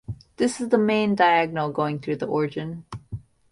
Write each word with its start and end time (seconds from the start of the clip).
This 0.37 0.59
is 0.59 0.69
the 0.69 0.79
"main 0.79 1.13
diagonal" 1.13 1.69
going 1.71 1.99
through 1.99 2.15
the 2.15 2.25
origin. 2.25 2.85